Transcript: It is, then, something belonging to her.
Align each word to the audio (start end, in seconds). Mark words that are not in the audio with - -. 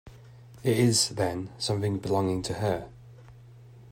It 0.63 0.79
is, 0.79 1.09
then, 1.09 1.51
something 1.59 1.99
belonging 1.99 2.41
to 2.41 2.55
her. 2.55 2.89